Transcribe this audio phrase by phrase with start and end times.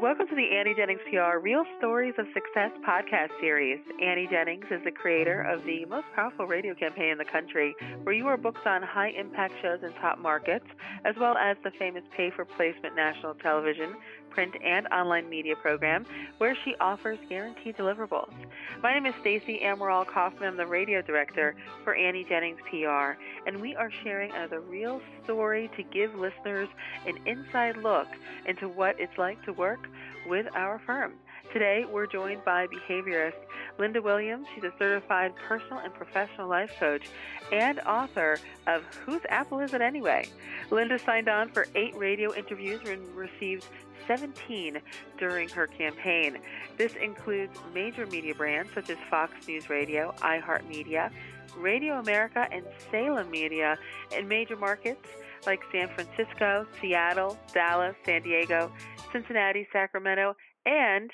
[0.00, 3.80] Welcome to the Annie Jennings PR Real Stories of Success podcast series.
[4.02, 8.14] Annie Jennings is the creator of the most powerful radio campaign in the country, where
[8.14, 10.64] you are booked on high impact shows in top markets,
[11.04, 13.94] as well as the famous pay for placement national television,
[14.30, 16.06] print, and online media program,
[16.38, 18.32] where she offers guaranteed deliverables.
[18.82, 20.48] My name is Stacey Amaral Kaufman.
[20.48, 21.54] I'm the radio director
[21.84, 26.68] for Annie Jennings PR, and we are sharing another real story to give listeners
[27.06, 28.08] an inside look
[28.46, 29.88] into what it's like to work
[30.26, 31.14] with our firm.
[31.52, 33.32] Today, we're joined by behaviorist
[33.80, 34.46] Linda Williams.
[34.54, 37.08] She's a certified personal and professional life coach
[37.50, 40.28] and author of Whose Apple Is It Anyway?
[40.70, 43.66] Linda signed on for eight radio interviews and received
[44.06, 44.80] 17
[45.18, 46.38] during her campaign.
[46.76, 51.10] This includes major media brands such as Fox News Radio, iHeartMedia,
[51.56, 53.78] Radio America, and Salem Media
[54.16, 55.08] in major markets
[55.46, 58.70] like San Francisco, Seattle, Dallas, San Diego,
[59.10, 61.10] Cincinnati, Sacramento, and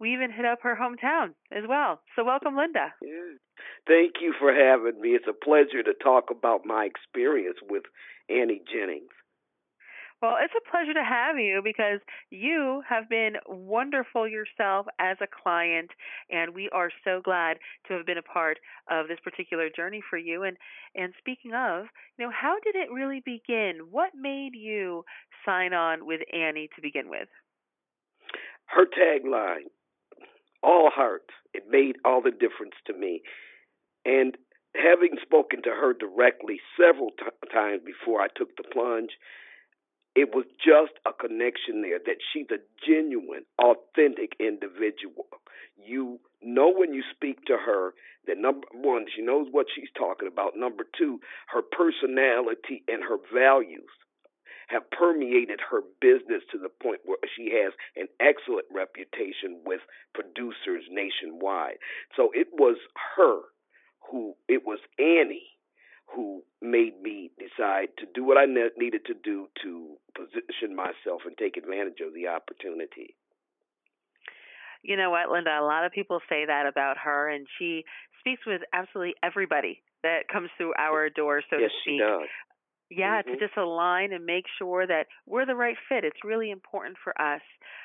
[0.00, 2.00] we even hit up her hometown as well.
[2.16, 2.94] So, welcome, Linda.
[3.02, 3.36] Yeah.
[3.86, 5.10] Thank you for having me.
[5.10, 7.84] It's a pleasure to talk about my experience with
[8.28, 9.12] Annie Jennings.
[10.22, 15.26] Well, it's a pleasure to have you because you have been wonderful yourself as a
[15.26, 15.90] client,
[16.30, 17.56] and we are so glad
[17.88, 18.58] to have been a part
[18.90, 20.42] of this particular journey for you.
[20.42, 20.58] And
[20.94, 21.86] and speaking of,
[22.18, 23.88] you know, how did it really begin?
[23.90, 25.04] What made you
[25.46, 27.28] sign on with Annie to begin with?
[28.66, 29.72] Her tagline,
[30.62, 33.22] "All heart." It made all the difference to me,
[34.04, 34.36] and
[34.76, 39.18] having spoken to her directly several t- times before I took the plunge
[40.14, 45.26] it was just a connection there that she's a genuine, authentic individual.
[45.76, 47.94] You know when you speak to her
[48.26, 50.56] that number one, she knows what she's talking about.
[50.56, 53.88] Number two, her personality and her values
[54.70, 59.80] have permeated her business to the point where she has an excellent reputation with
[60.14, 61.78] producers nationwide.
[62.16, 62.76] So it was
[63.16, 63.40] her
[64.10, 65.50] who, it was Annie
[66.06, 71.22] who made me decide to do what I ne- needed to do to position myself
[71.24, 73.14] and take advantage of the opportunity.
[74.82, 75.50] You know what, Linda?
[75.50, 77.84] A lot of people say that about her, and she
[78.20, 82.00] speaks with absolutely everybody that comes through our door, so yes, to speak.
[82.90, 83.32] Yeah, mm-hmm.
[83.32, 86.04] to just align and make sure that we're the right fit.
[86.04, 87.40] It's really important for us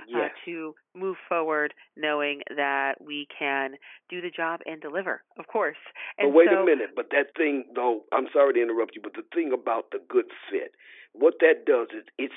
[0.08, 0.32] yes.
[0.32, 3.76] uh, to move forward knowing that we can
[4.10, 5.78] do the job and deliver, of course.
[6.18, 6.92] And but wait so, a minute.
[6.96, 10.26] But that thing, though, I'm sorry to interrupt you, but the thing about the good
[10.50, 10.72] fit,
[11.14, 12.34] what that does is it's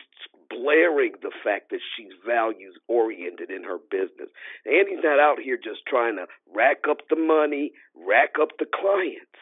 [0.50, 4.28] blaring the fact that she's values oriented in her business.
[4.66, 9.40] Annie's not out here just trying to rack up the money, rack up the clients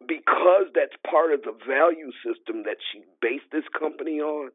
[0.00, 4.50] because that's part of the value system that she based this company on,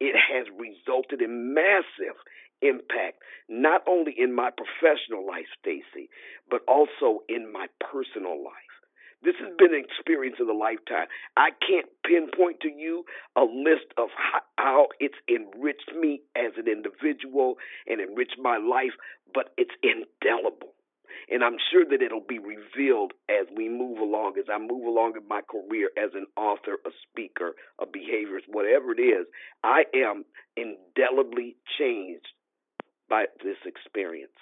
[0.00, 2.16] it has resulted in massive
[2.62, 6.10] impact, not only in my professional life, Stacy,
[6.50, 8.70] but also in my personal life.
[9.22, 11.06] This has been an experience of a lifetime.
[11.36, 13.04] I can't pinpoint to you
[13.36, 14.08] a list of
[14.56, 18.96] how it's enriched me as an individual and enriched my life,
[19.34, 20.72] but it's indelible.
[21.30, 25.14] And I'm sure that it'll be revealed as we move along, as I move along
[25.16, 29.26] in my career as an author, a speaker, a behaviorist, whatever it is.
[29.64, 30.24] I am
[30.56, 32.28] indelibly changed
[33.08, 34.32] by this experience.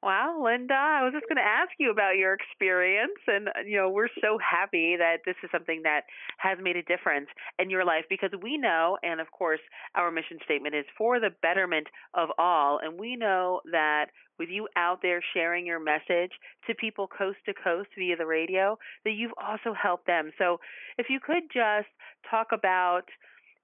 [0.00, 3.18] Wow, Linda, I was just going to ask you about your experience.
[3.26, 6.02] And, uh, you know, we're so happy that this is something that
[6.38, 7.26] has made a difference
[7.58, 9.58] in your life because we know, and of course,
[9.96, 12.78] our mission statement is for the betterment of all.
[12.80, 14.06] And we know that
[14.38, 16.30] with you out there sharing your message
[16.68, 20.30] to people coast to coast via the radio, that you've also helped them.
[20.38, 20.60] So
[20.96, 21.88] if you could just
[22.30, 23.02] talk about,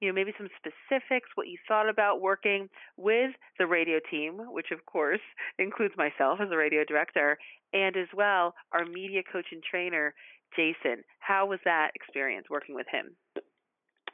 [0.05, 4.71] you know, maybe some specifics, what you thought about working with the radio team, which
[4.71, 5.25] of course
[5.59, 7.39] includes myself as a radio director,
[7.73, 10.15] and as well our media coach and trainer,
[10.55, 11.05] Jason.
[11.21, 13.17] How was that experience working with him?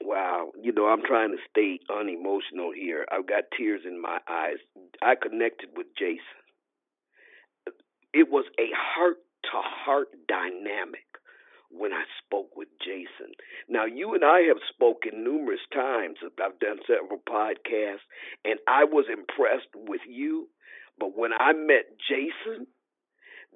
[0.01, 3.05] Wow, you know, I'm trying to stay unemotional here.
[3.11, 4.59] I've got tears in my eyes.
[5.03, 6.23] I connected with Jason.
[8.15, 11.05] It was a heart to heart dynamic
[11.71, 13.33] when I spoke with Jason.
[13.69, 16.19] Now, you and I have spoken numerous times.
[16.23, 18.05] I've done several podcasts,
[18.45, 20.49] and I was impressed with you.
[20.99, 22.67] But when I met Jason,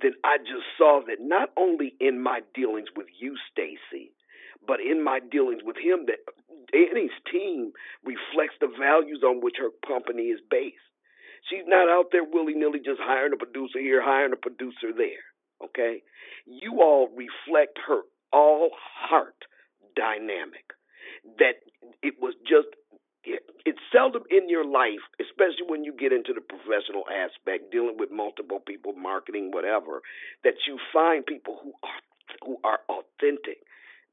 [0.01, 4.13] then I just saw that not only in my dealings with you, Stacy,
[4.67, 6.25] but in my dealings with him, that
[6.73, 7.73] Annie's team
[8.05, 10.77] reflects the values on which her company is based.
[11.51, 15.23] She's not out there willy nilly just hiring a producer here, hiring a producer there.
[15.63, 16.03] Okay?
[16.47, 18.03] You all reflect her
[18.33, 19.45] all heart
[19.97, 20.73] dynamic.
[21.39, 21.63] That
[22.03, 22.69] it was just
[23.25, 27.97] it, it's seldom in your life, especially when you get into the professional aspect, dealing
[27.99, 30.03] with multiple people, marketing, whatever,
[30.45, 32.01] that you find people who are
[32.45, 33.59] who are authentic.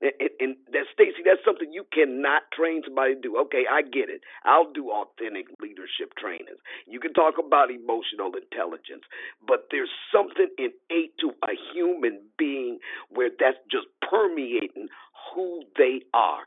[0.01, 3.37] And, and that Stacy, that's something you cannot train somebody to do.
[3.45, 4.21] Okay, I get it.
[4.43, 6.59] I'll do authentic leadership trainings.
[6.87, 9.05] You can talk about emotional intelligence,
[9.45, 14.89] but there's something innate to a human being where that's just permeating
[15.33, 16.43] who they are.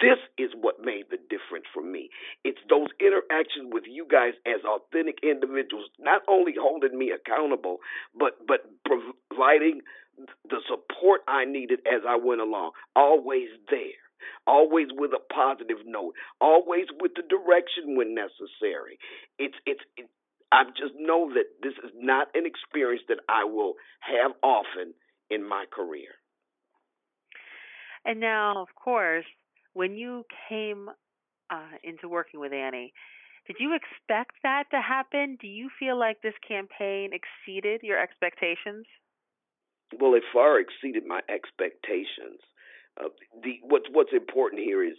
[0.00, 2.10] This is what made the difference for me.
[2.44, 7.78] It's those interactions with you guys as authentic individuals, not only holding me accountable,
[8.16, 9.80] but but providing
[10.48, 12.72] the support I needed as I went along.
[12.96, 14.00] Always there.
[14.46, 16.14] Always with a positive note.
[16.40, 18.98] Always with the direction when necessary.
[19.38, 20.08] It's it's it,
[20.52, 24.94] I just know that this is not an experience that I will have often
[25.30, 26.10] in my career.
[28.04, 29.26] And now, of course,
[29.74, 30.88] when you came
[31.50, 32.92] uh, into working with Annie,
[33.46, 35.36] did you expect that to happen?
[35.40, 38.86] Do you feel like this campaign exceeded your expectations?
[39.98, 42.40] Well, it far exceeded my expectations.
[42.98, 43.08] Uh,
[43.42, 44.94] the what's what's important here is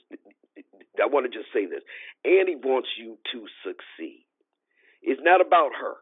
[1.02, 1.84] I want to just say this:
[2.26, 4.26] Annie wants you to succeed.
[5.02, 5.96] It's not about her.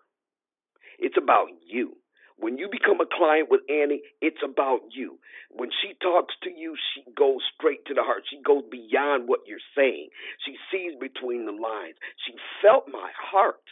[0.99, 1.97] It's about you.
[2.37, 5.19] When you become a client with Annie, it's about you.
[5.51, 8.23] When she talks to you, she goes straight to the heart.
[8.29, 10.09] She goes beyond what you're saying.
[10.45, 11.95] She sees between the lines.
[12.25, 13.63] She felt my heart.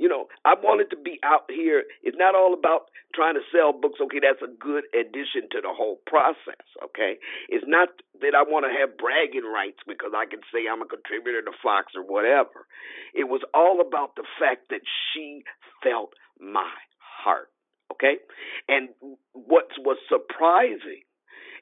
[0.00, 1.84] You know, I wanted to be out here.
[2.02, 4.00] It's not all about trying to sell books.
[4.00, 6.64] Okay, that's a good addition to the whole process.
[6.80, 7.20] Okay,
[7.52, 7.92] it's not
[8.24, 11.52] that I want to have bragging rights because I can say I'm a contributor to
[11.62, 12.64] Fox or whatever.
[13.12, 14.80] It was all about the fact that
[15.12, 15.44] she
[15.84, 17.52] felt my heart.
[17.92, 18.24] Okay,
[18.72, 18.88] and
[19.36, 21.04] what was surprising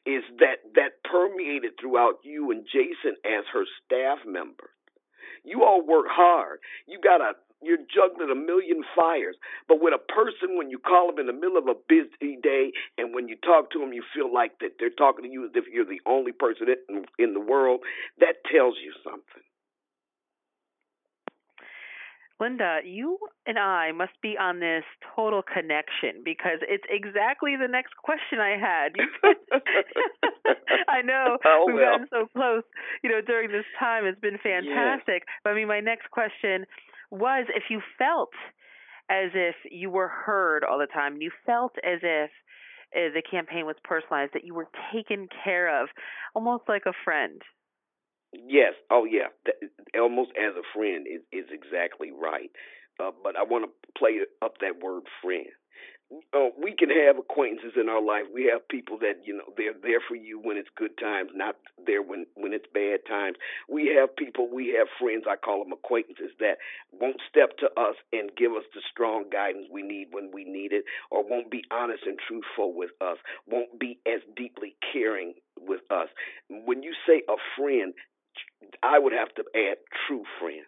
[0.06, 4.70] is that that permeated throughout you and Jason as her staff member.
[5.42, 6.60] You all work hard.
[6.86, 9.36] You got a you're juggling a million fires.
[9.66, 12.72] But when a person, when you call them in the middle of a busy day,
[12.96, 15.50] and when you talk to them, you feel like that they're talking to you as
[15.54, 17.80] if you're the only person in, in the world,
[18.20, 19.42] that tells you something.
[22.40, 24.84] Linda, you and I must be on this
[25.16, 28.94] total connection because it's exactly the next question I had.
[30.88, 31.98] I know oh, we've well.
[31.98, 32.62] gotten so close,
[33.02, 34.04] you know, during this time.
[34.04, 35.24] It's been fantastic.
[35.26, 35.34] Yeah.
[35.42, 36.64] But I mean, my next question
[37.10, 38.30] was if you felt
[39.10, 42.30] as if you were heard all the time, you felt as if
[42.94, 45.88] uh, the campaign was personalized, that you were taken care of,
[46.34, 47.42] almost like a friend.
[48.32, 48.74] Yes.
[48.90, 49.28] Oh, yeah.
[49.98, 52.50] almost as a friend is is exactly right.
[53.00, 55.46] Uh, but I want to play up that word friend
[56.32, 58.24] uh, we can have acquaintances in our life.
[58.32, 61.56] We have people that you know they're there for you when it's good times, not
[61.84, 63.36] there when when it's bad times.
[63.68, 65.24] We have people, we have friends.
[65.28, 66.58] I call them acquaintances that
[66.92, 70.72] won't step to us and give us the strong guidance we need when we need
[70.72, 75.82] it, or won't be honest and truthful with us, won't be as deeply caring with
[75.90, 76.08] us.
[76.48, 77.92] When you say a friend,
[78.82, 79.76] I would have to add
[80.06, 80.64] true friend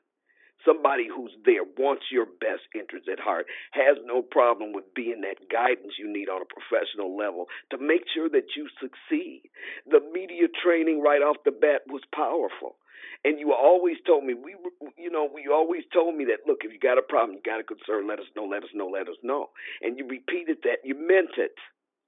[0.64, 5.48] somebody who's there, wants your best interests at heart, has no problem with being that
[5.50, 9.42] guidance you need on a professional level to make sure that you succeed.
[9.88, 12.76] The media training right off the bat was powerful.
[13.24, 14.56] And you always told me we,
[14.96, 17.60] you know, we always told me that look, if you got a problem, you got
[17.60, 19.50] a concern, let us know, let us know, let us know.
[19.82, 21.56] And you repeated that, you meant it.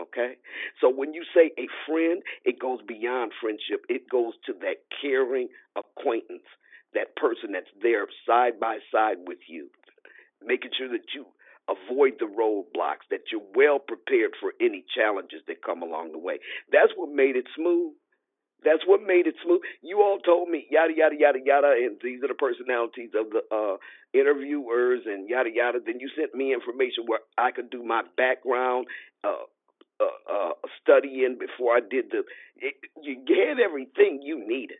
[0.00, 0.37] Okay?
[0.81, 3.85] So when you say a friend, it goes beyond friendship.
[3.88, 6.49] It goes to that caring acquaintance
[6.95, 9.69] that person that's there side by side with you,
[10.45, 11.27] making sure that you
[11.69, 16.39] avoid the roadblocks, that you're well prepared for any challenges that come along the way.
[16.71, 17.95] That's what made it smooth.
[18.65, 19.61] That's what made it smooth.
[19.83, 23.43] You all told me yada yada yada yada, and these are the personalities of the
[23.51, 23.77] uh,
[24.15, 25.79] interviewers and yada yada.
[25.85, 28.87] Then you sent me information where I could do my background
[29.25, 29.51] uh,
[29.99, 30.53] uh, uh,
[31.39, 32.23] before I did the.
[32.57, 34.79] It, you had everything you needed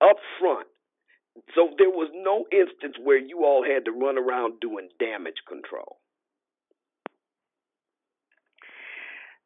[0.00, 0.66] up front
[1.54, 5.98] so there was no instance where you all had to run around doing damage control.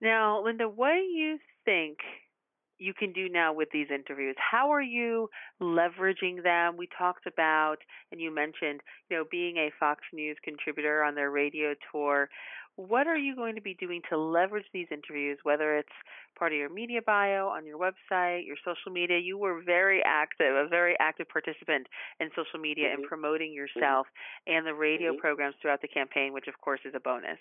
[0.01, 1.99] Now, Linda, what do you think
[2.81, 4.35] you can do now with these interviews?
[4.39, 5.29] How are you
[5.61, 6.77] leveraging them?
[6.77, 7.77] We talked about,
[8.11, 12.29] and you mentioned, you know, being a Fox News contributor on their radio tour.
[12.77, 15.93] What are you going to be doing to leverage these interviews, whether it's
[16.39, 19.19] part of your media bio, on your website, your social media?
[19.19, 21.87] You were very active, a very active participant
[22.21, 23.03] in social media mm-hmm.
[23.03, 24.57] and promoting yourself mm-hmm.
[24.57, 25.21] and the radio mm-hmm.
[25.21, 27.39] programs throughout the campaign, which of course is a bonus.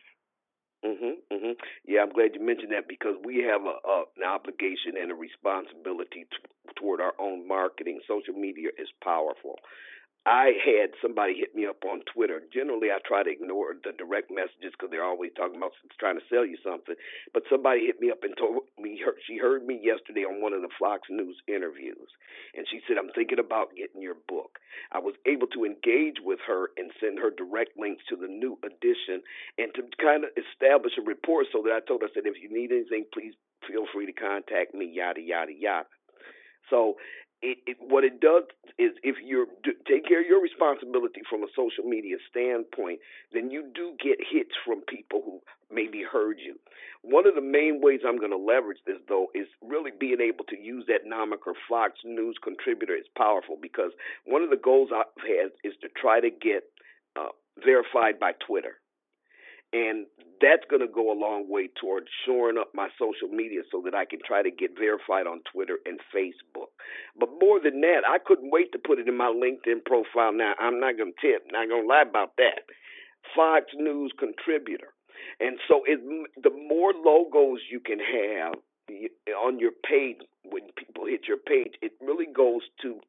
[0.83, 1.55] Mhm, mhm.
[1.85, 5.15] Yeah, I'm glad you mentioned that because we have a, a an obligation and a
[5.15, 7.99] responsibility t- toward our own marketing.
[8.07, 9.59] Social media is powerful.
[10.29, 12.39] I had somebody hit me up on Twitter.
[12.53, 16.29] Generally, I try to ignore the direct messages because they're always talking about trying to
[16.29, 16.93] sell you something.
[17.33, 20.53] But somebody hit me up and told me her, she heard me yesterday on one
[20.53, 22.13] of the Fox News interviews,
[22.53, 24.59] and she said, "I'm thinking about getting your book."
[24.91, 28.59] I was able to engage with her and send her direct links to the new
[28.61, 29.23] edition
[29.57, 31.45] and to kind of establish a rapport.
[31.51, 33.33] So that I told her, I said, "If you need anything, please
[33.65, 35.87] feel free to contact me." Yada yada yada.
[36.69, 36.95] So
[37.41, 38.43] it, it, what it does
[38.77, 39.47] is if you
[39.87, 42.99] take care of your responsibility from a social media standpoint,
[43.31, 45.39] then you do get hits from people who
[45.71, 46.55] maybe heard you.
[47.01, 50.43] One of the main ways I'm going to leverage this, though, is really being able
[50.45, 53.91] to use that nomiker Fox News contributor is powerful because
[54.25, 56.63] one of the goals I've had is to try to get
[57.15, 57.31] uh,
[57.63, 58.79] verified by Twitter.
[59.71, 60.07] And
[60.41, 63.93] that's going to go a long way towards shoring up my social media so that
[63.93, 66.71] I can try to get verified on Twitter and Facebook.
[67.19, 70.33] But more than that, I couldn't wait to put it in my LinkedIn profile.
[70.33, 72.65] Now, I'm not going to tip, not going to lie about that.
[73.35, 74.89] Fox News contributor.
[75.39, 75.99] And so it,
[76.41, 78.55] the more logos you can have
[79.45, 82.99] on your page when people hit your page, it really goes to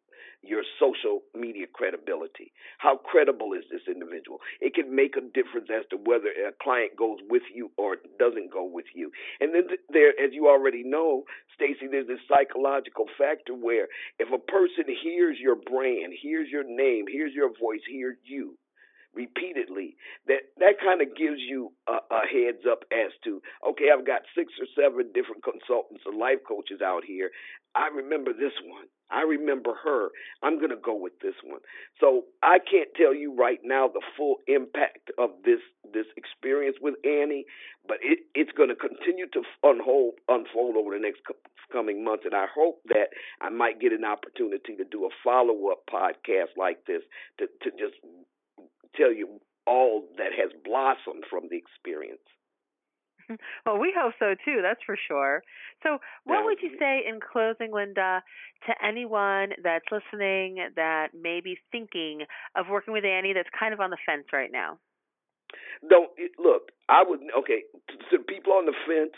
[0.42, 2.52] your social media credibility.
[2.78, 4.38] How credible is this individual?
[4.61, 8.52] It can make a difference as to whether a client goes with you or doesn't
[8.52, 9.11] go with you.
[9.40, 14.38] And then there, as you already know, Stacy, there's this psychological factor where if a
[14.38, 18.56] person hears your brand, hears your name, hears your voice, hears you,
[19.14, 24.06] repeatedly, that that kind of gives you a, a heads up as to okay, I've
[24.06, 27.30] got six or seven different consultants or life coaches out here.
[27.74, 28.86] I remember this one.
[29.10, 30.10] I remember her.
[30.42, 31.60] I'm going to go with this one.
[32.00, 35.60] So I can't tell you right now the full impact of this
[35.92, 37.44] this experience with Annie,
[37.86, 41.22] but it, it's going to continue to unfold unfold over the next
[41.72, 45.70] coming months, and I hope that I might get an opportunity to do a follow
[45.70, 47.02] up podcast like this
[47.38, 47.96] to to just
[48.97, 52.20] tell you all that has blossomed from the experience.
[53.64, 55.44] Well, we hope so too, that's for sure.
[55.85, 58.25] So, what would you say in closing, Linda,
[58.66, 62.23] to anyone that's listening that may be thinking
[62.56, 64.78] of working with Annie that's kind of on the fence right now?
[65.88, 66.73] Don't look.
[66.88, 67.62] I would okay
[68.11, 69.14] to people on the fence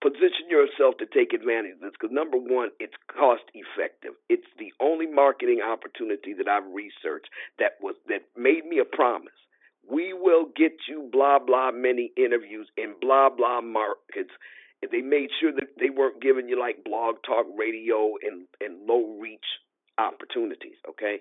[0.00, 4.12] position yourself to take advantage of this because number one, it's cost effective.
[4.28, 7.28] It's the only marketing opportunity that I've researched
[7.58, 9.34] that was that made me a promise.
[9.88, 14.30] We will get you blah blah many interviews in blah blah markets.
[14.80, 18.86] And they made sure that they weren't giving you like blog talk radio and, and
[18.86, 19.58] low reach
[19.98, 21.18] opportunities, okay?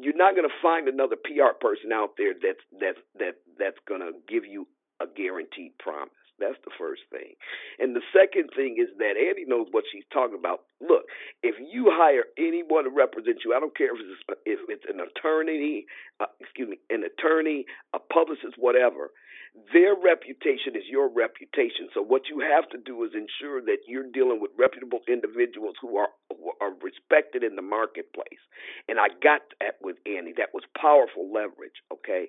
[0.00, 4.44] You're not gonna find another PR person out there that's that's that that's gonna give
[4.44, 4.66] you
[5.00, 6.10] a guaranteed promise.
[6.38, 7.34] That's the first thing.
[7.78, 10.60] And the second thing is that Annie knows what she's talking about.
[10.86, 11.04] Look,
[11.42, 15.00] if you hire anyone to represent you, I don't care if it's if it's an
[15.00, 15.86] attorney,
[16.20, 17.64] uh, excuse me, an attorney,
[17.94, 19.10] a publicist, whatever.
[19.72, 21.86] Their reputation is your reputation.
[21.94, 25.96] So what you have to do is ensure that you're dealing with reputable individuals who
[25.96, 28.42] are who are respected in the marketplace.
[28.88, 30.34] And I got that with Annie.
[30.36, 31.78] That was powerful leverage.
[31.92, 32.26] Okay,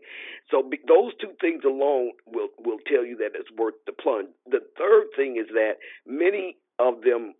[0.52, 4.30] so be, those two things alone will will tell you that it's worth the plunge.
[4.46, 7.34] The third thing is that many of them,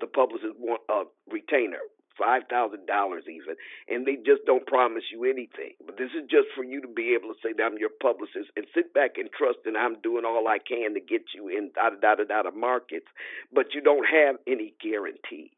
[0.00, 1.80] the publicists want a retainer
[2.18, 3.56] five thousand dollars even,
[3.88, 5.76] and they just don't promise you anything.
[5.84, 8.50] But this is just for you to be able to say that I'm your publicist
[8.56, 11.70] and sit back and trust that I'm doing all I can to get you in
[11.74, 13.06] da da da da da markets,
[13.52, 15.52] but you don't have any guarantees.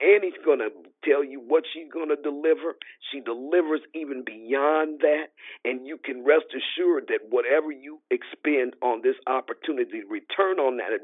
[0.00, 0.70] Annie's going to
[1.04, 2.74] tell you what she's going to deliver.
[3.12, 5.36] She delivers even beyond that.
[5.64, 10.96] And you can rest assured that whatever you expend on this opportunity, return on that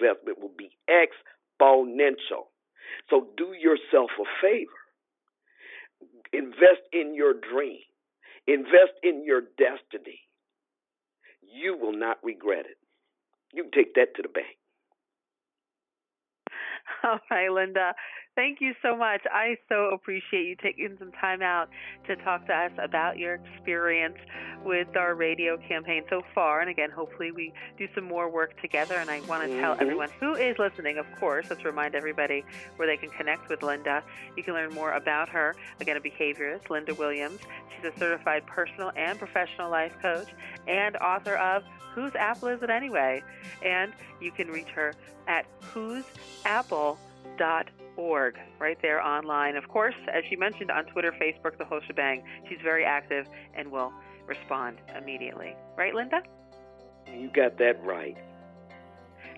[0.00, 2.48] investment will be exponential.
[3.10, 4.70] So do yourself a favor.
[6.32, 7.80] Invest in your dream.
[8.46, 10.20] Invest in your destiny.
[11.42, 12.78] You will not regret it.
[13.52, 14.56] You can take that to the bank.
[17.04, 17.94] All right, Linda.
[18.38, 19.22] Thank you so much.
[19.32, 21.68] I so appreciate you taking some time out
[22.06, 24.16] to talk to us about your experience
[24.64, 26.60] with our radio campaign so far.
[26.60, 28.94] And again, hopefully, we do some more work together.
[28.94, 29.60] And I want to mm-hmm.
[29.60, 32.44] tell everyone who is listening, of course, let's remind everybody
[32.76, 34.04] where they can connect with Linda.
[34.36, 35.56] You can learn more about her.
[35.80, 37.40] Again, a behaviorist, Linda Williams.
[37.74, 40.28] She's a certified personal and professional life coach
[40.68, 43.20] and author of Whose Apple Is It Anyway?
[43.64, 44.94] And you can reach her
[45.26, 46.98] at whoseapple.com
[47.98, 49.56] org right there online.
[49.56, 52.22] Of course, as she mentioned on Twitter, Facebook, the whole shebang.
[52.48, 53.92] She's very active and will
[54.26, 55.54] respond immediately.
[55.76, 56.22] Right, Linda?
[57.12, 58.16] You got that right.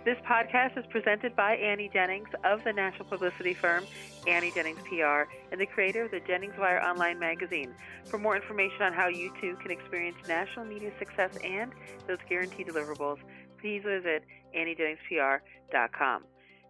[0.05, 3.85] This podcast is presented by Annie Jennings of the national publicity firm
[4.26, 7.75] Annie Jennings PR and the creator of the Jennings Wire online magazine.
[8.07, 11.73] For more information on how you too can experience national media success and
[12.07, 13.19] those guaranteed deliverables,
[13.61, 14.25] please visit
[14.57, 16.25] AnnieJenningsPR.com.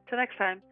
[0.08, 0.62] Till next time.